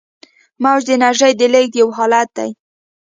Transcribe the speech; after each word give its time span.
موج 0.63 0.81
د 0.85 0.89
انرژۍ 0.95 1.31
د 1.37 1.41
لیږد 1.53 1.73
یو 1.81 1.87
حالت 1.97 2.29
دی. 2.37 2.49